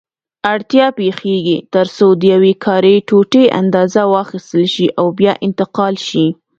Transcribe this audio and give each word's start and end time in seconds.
اړتیا 0.53 0.85
پېښېږي 0.97 1.57
ترڅو 1.73 2.07
د 2.19 2.21
یوې 2.33 2.53
کاري 2.65 2.95
ټوټې 3.07 3.43
اندازه 3.61 4.01
واخیستل 4.13 4.63
شي 4.73 4.87
او 4.99 5.05
بیا 5.17 5.33
انتقال 5.47 5.95
شي. 6.07 6.25